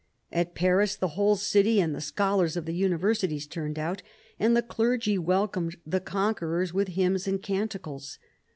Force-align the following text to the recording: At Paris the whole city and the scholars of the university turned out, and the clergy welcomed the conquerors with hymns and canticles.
At 0.31 0.55
Paris 0.55 0.95
the 0.95 1.09
whole 1.09 1.35
city 1.35 1.79
and 1.79 1.93
the 1.93 2.01
scholars 2.01 2.57
of 2.57 2.65
the 2.65 2.73
university 2.73 3.39
turned 3.41 3.77
out, 3.77 4.01
and 4.39 4.57
the 4.57 4.63
clergy 4.63 5.19
welcomed 5.19 5.75
the 5.85 5.99
conquerors 6.01 6.73
with 6.73 6.87
hymns 6.97 7.27
and 7.27 7.39
canticles. 7.39 8.17